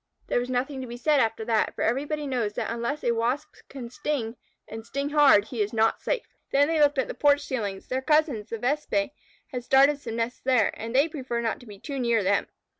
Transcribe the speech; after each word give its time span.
There 0.25 0.39
was 0.39 0.49
nothing 0.49 0.81
to 0.81 0.87
be 0.87 0.97
said 0.97 1.19
after 1.19 1.45
that, 1.45 1.75
for 1.75 1.83
everybody 1.83 2.25
knows 2.25 2.53
that 2.53 2.71
unless 2.71 3.03
a 3.03 3.11
Wasp 3.11 3.53
can 3.69 3.91
sting, 3.91 4.35
and 4.67 4.83
sting 4.83 5.11
hard, 5.11 5.45
he 5.49 5.61
is 5.61 5.73
not 5.73 6.01
safe. 6.01 6.23
Then 6.51 6.67
they 6.67 6.79
looked 6.79 6.97
at 6.97 7.07
the 7.07 7.13
porch 7.13 7.41
ceilings. 7.41 7.85
Their 7.87 8.01
cousins, 8.01 8.49
the 8.49 8.57
Vespæ, 8.57 9.11
had 9.51 9.63
started 9.63 9.99
some 9.99 10.15
nests 10.15 10.41
there, 10.43 10.71
and 10.73 10.95
they 10.95 11.07
preferred 11.07 11.43
not 11.43 11.59
to 11.59 11.67
be 11.67 11.77
too 11.77 11.99
near 11.99 12.23
them. 12.23 12.47